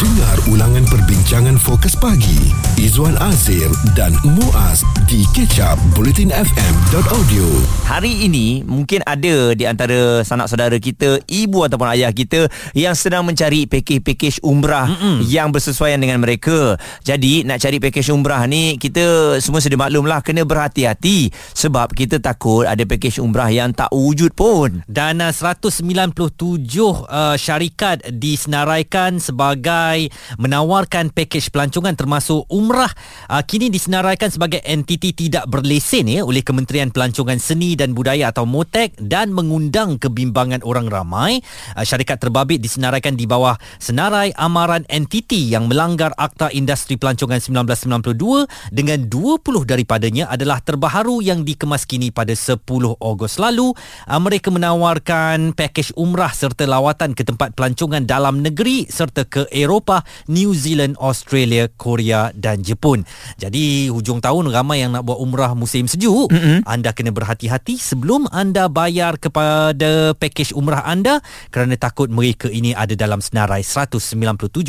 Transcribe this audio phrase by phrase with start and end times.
[0.00, 2.48] Dengar ulangan perbincangan fokus pagi
[2.80, 7.44] Izwan Azir dan Muaz di kecap bulletinfm.audio
[7.84, 13.28] Hari ini mungkin ada di antara sanak saudara kita, ibu ataupun ayah kita yang sedang
[13.28, 15.20] mencari pakej-pakej umrah Mm-mm.
[15.28, 16.80] yang bersesuaian dengan mereka.
[17.04, 22.24] Jadi nak cari pakej umrah ni kita semua sedia maklum lah kena berhati-hati sebab kita
[22.24, 24.80] takut ada pakej umrah yang tak wujud pun.
[24.88, 29.89] Dan uh, 197 uh, syarikat disenaraikan sebagai
[30.36, 32.90] menawarkan pakej pelancongan termasuk umrah
[33.30, 38.44] uh, kini disenaraikan sebagai entiti tidak berlesen ya oleh Kementerian Pelancongan Seni dan Budaya atau
[38.44, 41.40] MOTEK dan mengundang kebimbangan orang ramai.
[41.72, 48.74] Uh, syarikat terbabit disenaraikan di bawah senarai amaran entiti yang melanggar Akta Industri Pelancongan 1992
[48.74, 52.60] dengan 20 daripadanya adalah terbaharu yang dikemaskini pada 10
[53.00, 53.72] Ogos lalu.
[54.04, 59.79] Uh, mereka menawarkan pakej umrah serta lawatan ke tempat pelancongan dalam negeri serta ke Eropah,
[60.28, 63.02] New Zealand, Australia, Korea dan Jepun.
[63.40, 66.30] Jadi hujung tahun ramai yang nak buat umrah musim sejuk.
[66.30, 66.68] Mm-hmm.
[66.68, 72.92] Anda kena berhati-hati sebelum anda bayar kepada pakej umrah anda kerana takut mereka ini ada
[72.94, 74.16] dalam senarai 197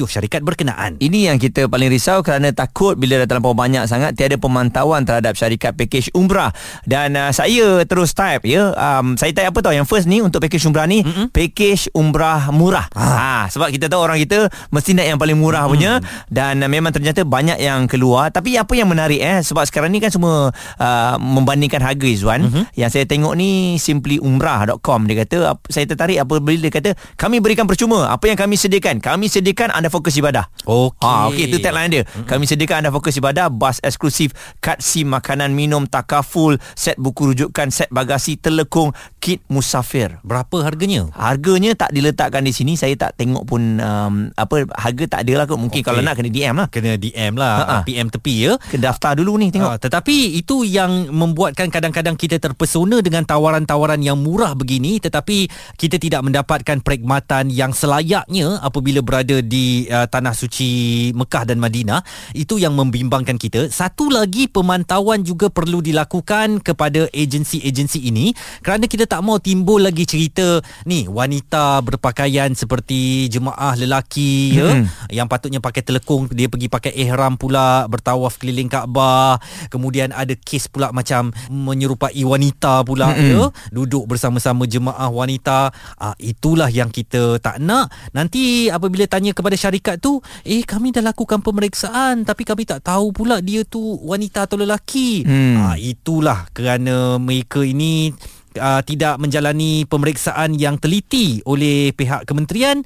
[0.07, 0.97] syarikat berkenaan.
[1.01, 5.33] Ini yang kita paling risau kerana takut bila dah terlampau banyak sangat tiada pemantauan terhadap
[5.35, 6.53] syarikat pakej umrah.
[6.83, 8.71] Dan uh, saya terus type ya.
[8.75, 11.33] Um, saya type apa tahu yang first ni untuk pakej umrah ni, mm-hmm.
[11.33, 12.87] pakej umrah murah.
[12.93, 13.05] Ha.
[13.05, 15.73] ha sebab kita tahu orang kita mesti nak yang paling murah mm-hmm.
[15.73, 15.91] punya
[16.29, 18.29] dan uh, memang ternyata banyak yang keluar.
[18.29, 22.63] Tapi apa yang menarik eh sebab sekarang ni kan semua uh, membandingkan harga Izwan mm-hmm.
[22.77, 28.13] yang saya tengok ni simplyumrah.com dia kata saya tertarik apabila dia kata kami berikan percuma.
[28.13, 29.01] Apa yang kami sediakan?
[29.01, 30.45] Kami sediakan anda fokus ibadah.
[30.69, 31.01] Okey.
[31.01, 32.03] Ha okey itu tagline dia.
[32.05, 32.27] Mm-hmm.
[32.29, 37.73] kami sediakan anda fokus ibadah bas eksklusif kad sim makanan minum takaful set buku rujukan
[37.73, 40.19] set bagasi telekung kit musafir.
[40.21, 41.07] Berapa harganya?
[41.15, 42.75] Harganya tak diletakkan di sini.
[42.75, 45.57] Saya tak tengok pun um, apa harga tak ada lah kot.
[45.57, 45.87] Mungkin okay.
[45.87, 46.67] kalau nak kena DM lah.
[46.69, 47.55] Kena DM lah.
[47.61, 47.77] Ha-ha.
[47.87, 48.53] PM tepi ya.
[48.57, 49.71] Kena daftar dulu ni tengok.
[49.75, 55.47] Ha, tetapi itu yang membuatkan kadang-kadang kita terpesona dengan tawaran-tawaran yang murah begini tetapi
[55.79, 62.01] kita tidak mendapatkan perkhidmatan yang selayaknya apabila berada di uh, tanah suci Mekah dan Madinah.
[62.35, 63.69] Itu yang membimbangkan kita.
[63.71, 68.33] Satu lagi pemantauan juga perlu dilakukan kepada agensi-agensi ini.
[68.61, 74.69] Kerana kita tak mau timbul lagi cerita ni wanita berpakaian seperti jemaah lelaki ya.
[74.71, 74.80] Hmm.
[75.09, 79.41] Yang patutnya pakai telekung dia pergi pakai ihram pula bertawaf keliling Kaabah.
[79.67, 83.29] Kemudian ada kes pula macam menyerupai wanita pula mm-hmm.
[83.31, 83.43] ya.
[83.73, 85.73] Duduk bersama-sama jemaah wanita.
[85.99, 87.91] Uh, itulah yang kita tak nak.
[88.15, 93.11] Nanti apabila tanya kepada syarikat tu eh kami dah lakukan pemeriksaan tapi kami tak tahu
[93.11, 95.23] pula dia tu wanita atau lelaki.
[95.27, 95.55] Mm.
[95.59, 98.13] uh, itulah kerana mereka ini
[98.57, 102.83] uh, tidak menjalani pemeriksaan yang teliti oleh pihak kementerian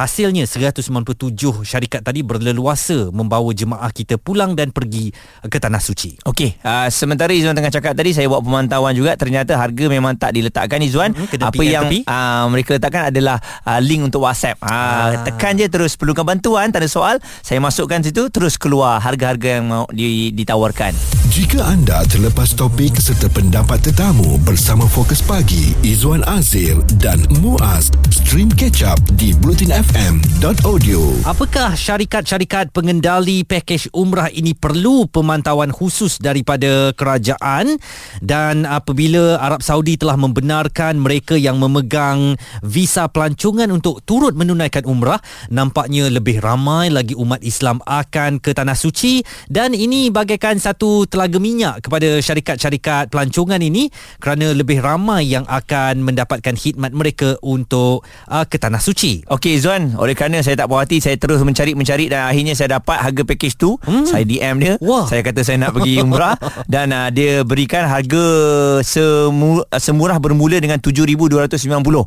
[0.00, 5.12] Hasilnya 197 syarikat tadi berleluasa membawa jemaah kita pulang dan pergi
[5.44, 6.16] ke tanah suci.
[6.24, 10.32] Okey, uh, sementara Izzuan tengah cakap tadi saya buat pemantauan juga ternyata harga memang tak
[10.32, 11.12] diletakkan Izzuan.
[11.12, 14.56] Hmm, Apa yang uh, mereka letakkan adalah uh, link untuk WhatsApp.
[14.64, 15.08] Uh, ah.
[15.28, 19.68] tekan je terus perlukan bantuan tak ada soal, saya masukkan situ terus keluar harga-harga yang
[19.68, 21.19] mau ditawarkan.
[21.30, 28.50] Jika anda terlepas topik serta pendapat tetamu bersama Fokus Pagi Izwan Azir dan Muaz, stream
[28.50, 31.20] catch up di Blutin FM fm.audio.
[31.28, 37.76] Apakah syarikat-syarikat pengendali pakej umrah ini perlu pemantauan khusus daripada kerajaan
[38.24, 45.20] dan apabila Arab Saudi telah membenarkan mereka yang memegang visa pelancongan untuk turut menunaikan umrah,
[45.52, 49.20] nampaknya lebih ramai lagi umat Islam akan ke tanah suci
[49.52, 56.00] dan ini bagaikan satu telaga minyak kepada syarikat-syarikat pelancongan ini kerana lebih ramai yang akan
[56.00, 59.28] mendapatkan khidmat mereka untuk uh, ke tanah suci.
[59.28, 62.96] Okey Zuan oleh kerana saya tak puas hati saya terus mencari-mencari dan akhirnya saya dapat
[62.96, 64.08] harga package tu hmm.
[64.08, 65.04] saya DM dia Wah.
[65.04, 66.40] saya kata saya nak pergi umrah
[66.72, 68.24] dan uh, dia berikan harga
[68.80, 71.36] semu, semurah bermula dengan 7290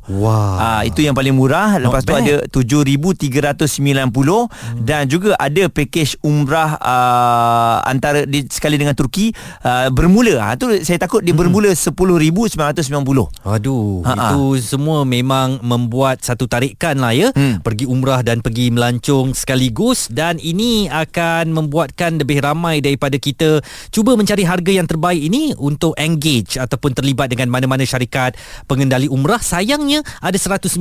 [0.10, 2.24] wah uh, itu yang paling murah lepas Not tu bad.
[2.26, 4.82] ada 7390 hmm.
[4.82, 9.36] dan juga ada package umrah uh, antara di, sekali dengan Turki
[9.68, 10.40] uh, bermula.
[10.40, 11.44] Uh, tu saya takut dia hmm.
[11.44, 14.16] bermula 10990 aduh Ha-ha.
[14.32, 17.36] itu semua memang membuat satu tarikan lah ya.
[17.36, 17.60] Hmm.
[17.60, 20.08] Pergi umrah dan pergi melancong sekaligus.
[20.08, 23.60] Dan ini akan membuatkan lebih ramai daripada kita
[23.92, 28.40] cuba mencari harga yang terbaik ini untuk engage ataupun terlibat dengan mana-mana syarikat
[28.72, 29.44] pengendali umrah.
[29.44, 30.80] Sayangnya ada 197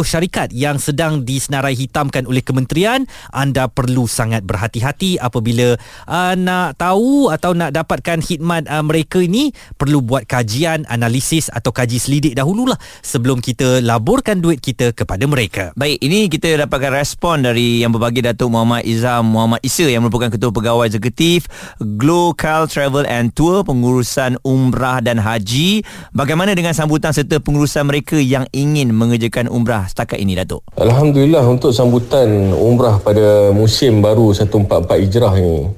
[0.00, 3.04] syarikat yang sedang disenarai hitamkan oleh kementerian.
[3.34, 5.76] Anda perlu sangat berhati-hati apabila
[6.06, 11.74] uh, nak tahu atau nak dapatkan khidmat uh, mereka ini perlu buat kajian, analisis atau
[11.74, 15.74] kaji selidik dahululah sebelum kita laburkan duit kita kepada mereka.
[15.74, 20.30] Baik, ini kita dapatkan respon dari yang berbagi Datuk Muhammad Izam Muhammad Isa yang merupakan
[20.30, 21.50] Ketua Pegawai Eksekutif
[21.98, 25.82] Global Travel and Tour pengurusan umrah dan haji.
[26.14, 30.62] Bagaimana dengan sambutan serta pengurusan mereka yang ingin mengerjakan umrah setakat ini Datuk?
[30.78, 35.70] Alhamdulillah untuk sambutan umrah pada musim baru 144 Hijrah ini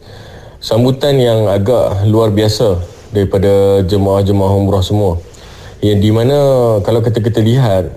[0.61, 2.79] sambutan yang agak luar biasa
[3.11, 5.19] daripada jemaah-jemaah umrah semua.
[5.81, 6.39] Yang di mana
[6.85, 7.89] kalau kita kita lihat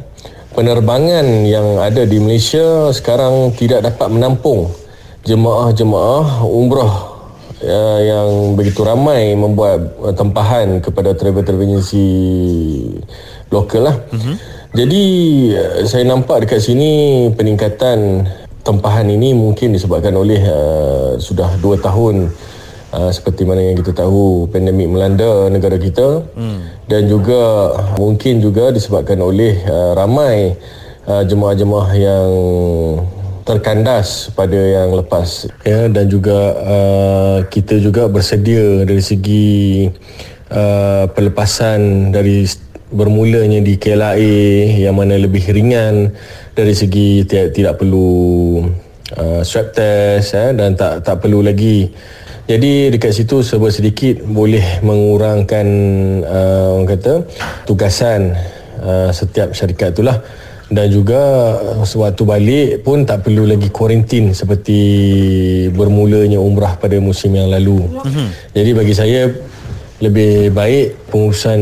[0.56, 4.72] penerbangan yang ada di Malaysia sekarang tidak dapat menampung
[5.28, 6.96] jemaah-jemaah umrah
[7.60, 12.08] ya, yang begitu ramai membuat tempahan kepada travel-travel agency
[13.52, 13.96] lokal lah.
[14.12, 14.36] Uh-huh.
[14.74, 15.04] Jadi
[15.86, 18.26] saya nampak dekat sini peningkatan
[18.64, 22.32] tempahan ini mungkin disebabkan oleh uh, sudah 2 tahun
[22.96, 26.88] uh, seperti mana yang kita tahu pandemik melanda negara kita hmm.
[26.88, 30.56] dan juga mungkin juga disebabkan oleh uh, ramai
[31.04, 32.30] uh, jemaah-jemaah yang
[33.44, 39.92] terkandas pada yang lepas ya dan juga uh, kita juga bersedia dari segi
[40.48, 42.48] uh, pelepasan dari
[42.94, 46.14] bermulanya di KLIA yang mana lebih ringan
[46.54, 48.62] dari segi tidak, tidak perlu
[49.18, 51.90] uh, swab test ya, dan tak tak perlu lagi
[52.44, 55.68] jadi dekat situ sebab sedikit boleh mengurangkan
[56.28, 57.14] uh, orang kata
[57.64, 58.36] tugasan
[58.84, 60.20] uh, setiap syarikat itulah
[60.74, 61.22] dan juga
[61.86, 64.80] sewaktu balik pun tak perlu lagi kuarantin seperti
[65.70, 67.78] bermulanya umrah pada musim yang lalu.
[67.84, 68.28] Mm-hmm.
[68.58, 69.22] Jadi bagi saya
[70.02, 71.60] lebih baik pengurusan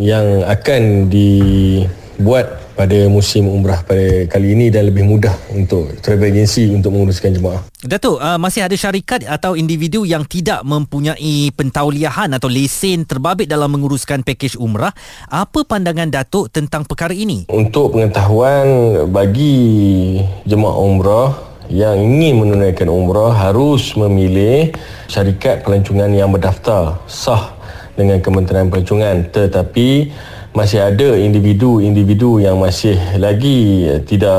[0.00, 6.74] yang akan dibuat pada musim umrah pada kali ini dan lebih mudah untuk travel agency
[6.74, 7.62] untuk menguruskan jemaah.
[7.86, 13.70] Datuk, uh, masih ada syarikat atau individu yang tidak mempunyai pentauliahan atau lesen terbabit dalam
[13.70, 14.90] menguruskan pakej umrah.
[15.30, 17.46] Apa pandangan Datuk tentang perkara ini?
[17.48, 18.66] Untuk pengetahuan
[19.08, 21.30] bagi jemaah umrah
[21.70, 24.74] yang ingin menunaikan umrah harus memilih
[25.08, 27.56] syarikat pelancongan yang berdaftar sah
[27.94, 30.10] dengan Kementerian Pelancongan tetapi
[30.54, 34.38] masih ada individu-individu yang masih lagi tidak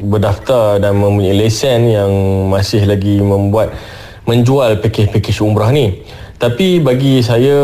[0.00, 2.10] berdaftar dan mempunyai lesen yang
[2.48, 3.76] masih lagi membuat
[4.24, 6.00] menjual pakej-pakej umrah ni.
[6.36, 7.56] Tapi bagi saya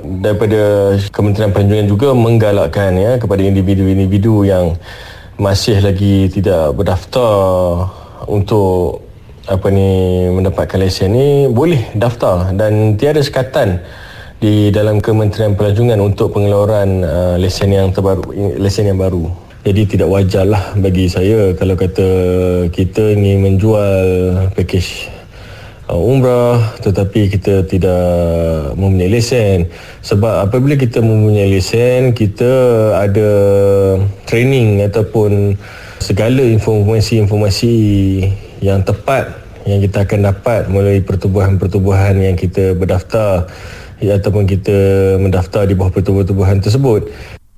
[0.00, 4.76] daripada Kementerian Pelancongan juga menggalakkan ya kepada individu-individu yang
[5.36, 7.88] masih lagi tidak berdaftar
[8.24, 9.04] untuk
[9.44, 13.84] apa ni mendapatkan lesen ni boleh daftar dan tiada sekatan
[14.36, 18.28] di dalam Kementerian Pelancongan untuk pengeluaran uh, lesen yang terbaru
[18.60, 19.32] lesen yang baru.
[19.66, 22.08] Jadi tidak wajarlah bagi saya kalau kata
[22.70, 24.04] kita ingin menjual
[24.52, 25.08] pakej
[25.88, 28.04] uh, umrah tetapi kita tidak
[28.76, 29.72] mempunyai lesen
[30.04, 32.52] sebab apabila kita mempunyai lesen kita
[32.94, 33.30] ada
[34.28, 35.56] training ataupun
[35.98, 37.74] segala informasi-informasi
[38.60, 39.32] yang tepat
[39.66, 43.50] yang kita akan dapat melalui pertubuhan-pertubuhan yang kita berdaftar
[44.00, 44.78] ataupun kita
[45.20, 47.08] mendaftar di bawah pertubuhan-pertubuhan tersebut.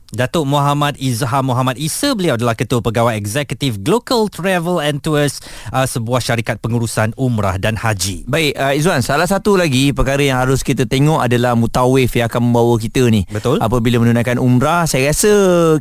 [0.08, 5.36] Datuk Muhammad Izhar Muhammad Isa beliau adalah ketua pegawai eksekutif Global Travel and Tours
[5.68, 8.24] uh, sebuah syarikat pengurusan umrah dan haji.
[8.24, 12.40] Baik uh, Izwan salah satu lagi perkara yang harus kita tengok adalah mutawif yang akan
[12.40, 13.28] membawa kita ni.
[13.28, 13.60] Betul.
[13.60, 15.28] Apabila menunaikan umrah saya rasa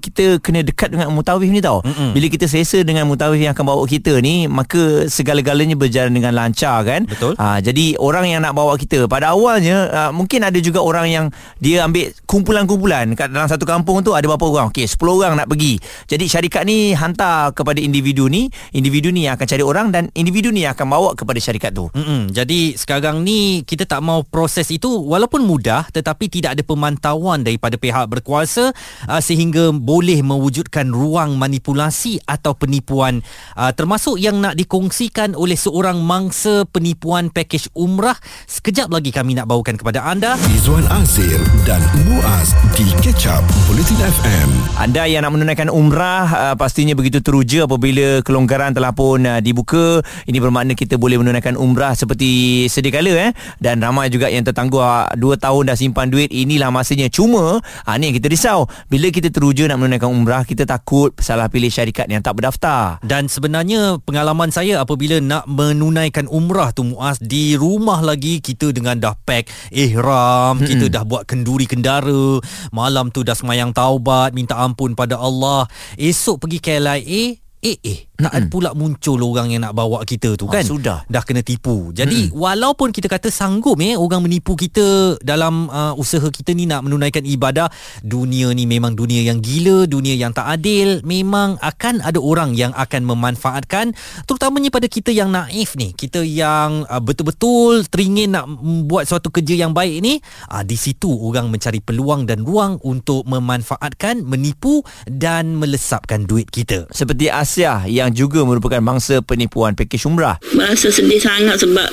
[0.04, 1.80] kita kena dekat dengan mutawif ni tau.
[1.88, 2.12] Mm-mm.
[2.12, 6.84] Bila kita selesa dengan mutawif yang akan bawa kita ni maka segala-galanya berjalan dengan lancar
[6.84, 7.08] kan.
[7.08, 7.40] Betul.
[7.40, 11.26] Uh, jadi orang yang nak bawa kita pada awalnya uh, mungkin ada juga orang yang
[11.64, 14.68] dia ambil kumpulan-kumpulan kat dalam satu kampung tu ada berapa orang?
[14.74, 15.78] Okey 10 orang nak pergi.
[16.10, 20.50] Jadi syarikat ni hantar kepada individu ni individu ni yang akan cari orang dan individu
[20.50, 21.90] ni yang akan bawa kepada syarikat tu.
[21.94, 22.34] Mm-mm.
[22.34, 27.80] jadi sekarang ni kita tak mau proses itu walaupun mudah tetapi tidak ada pemantauan daripada
[27.80, 28.74] pihak berkuasa
[29.08, 33.22] uh, sehingga boleh mewujudkan ruang manipulasi atau penipuan.
[33.54, 38.18] Uh, termasuk yang nak dikongsikan oleh seorang mangsa penipuan pakej umrah.
[38.48, 40.40] Sekejap lagi kami nak bawakan kepada anda.
[40.52, 44.50] Izwan Azir dan Muaz di Catch Up Bulletin FM.
[44.80, 50.00] Anda yang nak menunaikan umrah uh, pastinya begitu teruja apabila kelonggaran telah pun uh, dibuka.
[50.24, 54.80] Ini bermakna kita boleh menunaikan umrah seperti sedia kala eh dan ramai juga yang tertangguh
[54.80, 56.32] uh, 2 tahun dah simpan duit.
[56.32, 57.12] Inilah masanya.
[57.12, 58.72] Cuma uh, ni yang kita risau.
[58.88, 63.04] Bila kita teruja nak menunaikan umrah kita takut salah pilih syarikat yang tak berdaftar.
[63.04, 68.96] Dan sebenarnya pengalaman saya apabila nak menunaikan umrah tu Muaz di rumah lagi kita dengan
[69.04, 72.40] dah pack ihram, kita dah buat kenduri kendara,
[72.72, 75.66] malam tu dah semayang taubat, minta ampun pada Allah.
[75.98, 80.58] Esok pergi KLIA, eh tak ada pula muncul orang yang nak bawa kita tu Ah,
[80.58, 80.66] kan?
[80.66, 81.00] sudah.
[81.06, 81.94] dah kena tipu.
[81.94, 86.82] Jadi walaupun kita kata sanggup eh orang menipu kita dalam uh, usaha kita ni nak
[86.82, 87.70] menunaikan ibadah
[88.02, 92.74] dunia ni memang dunia yang gila dunia yang tak adil memang akan ada orang yang
[92.74, 93.94] akan memanfaatkan
[94.26, 95.94] terutamanya pada kita yang naif ni.
[95.94, 98.50] Kita yang uh, betul-betul teringin nak
[98.90, 100.18] buat suatu kerja yang baik ni
[100.50, 106.90] uh, di situ orang mencari peluang dan ruang untuk memanfaatkan menipu dan melesapkan duit kita.
[106.90, 110.38] Seperti Asia yang juga merupakan mangsa penipuan pakej umrah.
[110.54, 111.90] Merasa sedih sangat sebab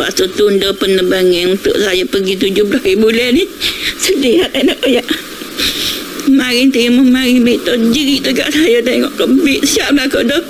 [0.00, 3.44] Lepas tu tunda penerbangan untuk saya pergi 17 bulan ni.
[4.00, 5.04] Sedih tak nak kayak.
[6.32, 10.40] Mari terima, mari betul jerit dekat saya tengok kebik siap lah kau dah.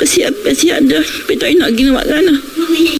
[0.00, 1.04] Persiap, persiap dah.
[1.04, 2.34] Tapi tak nak pergi nak mana.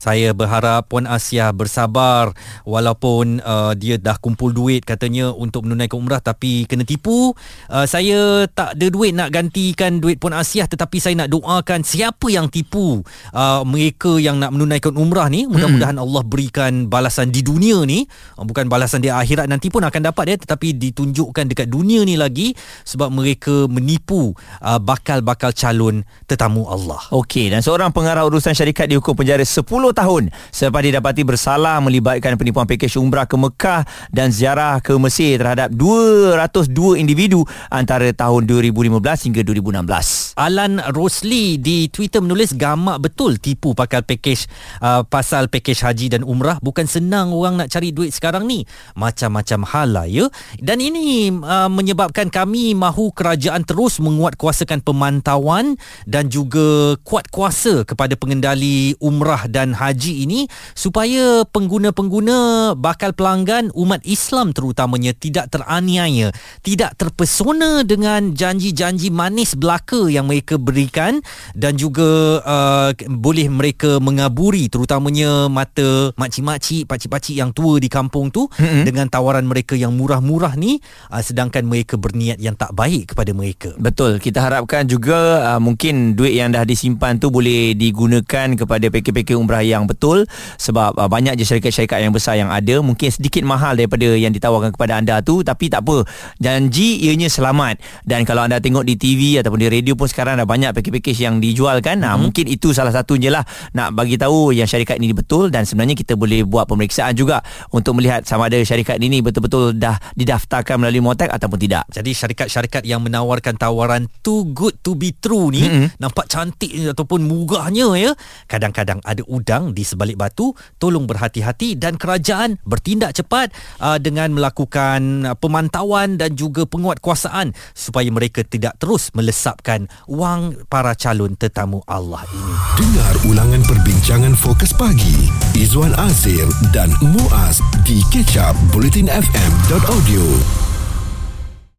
[0.02, 2.34] Saya berharap Puan Asia bersabar
[2.66, 7.32] walaupun uh, dia dah kumpul duit katanya untuk menunaikan umrah tapi kena tipu.
[7.70, 12.28] Uh, saya tak ada duit nak gantikan duit Puan Asia tetapi saya nak doakan siapa
[12.28, 13.00] yang tipu
[13.32, 18.04] uh, mereka yang nak menunaikan umrah ni mudah-mudahan Allah berikan balasan di dunia ni
[18.37, 22.18] uh, bukan balasan di akhirat nanti pun akan dapat ya tetapi ditunjukkan dekat dunia ni
[22.18, 22.52] lagi
[22.84, 26.81] sebab mereka menipu uh, bakal-bakal calon tetamu Allah.
[27.12, 32.66] Okey dan seorang pengarah urusan syarikat dihukum penjara 10 tahun selepas didapati bersalah melibatkan penipuan
[32.66, 39.40] pakej umrah ke Mekah dan ziarah ke Mesir terhadap 202 individu antara tahun 2015 hingga
[39.44, 40.31] 2016.
[40.36, 44.48] Alan Rosli di Twitter menulis gamak betul tipu pakal pakej
[44.80, 46.56] uh, pasal pakej haji dan umrah.
[46.64, 48.64] Bukan senang orang nak cari duit sekarang ni.
[48.96, 50.26] Macam-macam hal lah ya.
[50.56, 55.76] Dan ini uh, menyebabkan kami mahu kerajaan terus menguatkuasakan pemantauan
[56.08, 64.02] dan juga kuat kuasa kepada pengendali umrah dan haji ini supaya pengguna-pengguna bakal pelanggan umat
[64.06, 71.21] Islam terutamanya tidak teraniaya tidak terpesona dengan janji-janji manis belaka yang mereka berikan
[71.52, 78.47] dan juga uh, boleh mereka mengaburi terutamanya mata makcik-makcik, pakcik-pakcik yang tua di kampung tu
[78.47, 78.83] mm-hmm.
[78.87, 80.79] dengan tawaran mereka yang murah-murah ni
[81.11, 83.75] uh, sedangkan mereka berniat yang tak baik kepada mereka.
[83.76, 89.37] Betul, kita harapkan juga uh, mungkin duit yang dah disimpan tu boleh digunakan kepada pakej-pakej
[89.37, 90.25] umrah yang betul
[90.57, 94.73] sebab uh, banyak je syarikat-syarikat yang besar yang ada mungkin sedikit mahal daripada yang ditawarkan
[94.75, 96.05] kepada anda tu tapi tak apa
[96.38, 100.45] janji ianya selamat dan kalau anda tengok di TV ataupun di radio pun sekarang dah
[100.45, 102.21] banyak pakej-pakej yang dijual kan mm-hmm.
[102.21, 106.14] mungkin itu salah satunya lah nak bagi tahu yang syarikat ini betul dan sebenarnya kita
[106.14, 107.40] boleh buat pemeriksaan juga
[107.73, 112.83] untuk melihat sama ada syarikat ini betul-betul dah didaftarkan melalui Motek ataupun tidak Jadi syarikat-syarikat
[112.85, 115.99] yang menawarkan tawaran too good to be true ni mm-hmm.
[116.02, 118.11] nampak cantik ataupun murahnya ya.
[118.50, 120.52] Kadang-kadang ada udang di sebalik batu.
[120.76, 128.09] Tolong berhati-hati dan kerajaan bertindak cepat uh, dengan melakukan uh, pemantauan dan juga penguatkuasaan supaya
[128.11, 132.54] mereka tidak terus melesapkan wang para calon tetamu Allah ini.
[132.78, 140.72] Dengar ulangan perbincangan fokus pagi Izwan Azir dan Muaz di kecap bulletinfm.audio